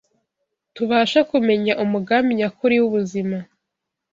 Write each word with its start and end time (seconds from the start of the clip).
tubashe 0.75 1.19
kumenya 1.29 1.73
umugambi 1.83 2.31
nyakuri 2.39 2.75
w’ubuzima 2.81 3.37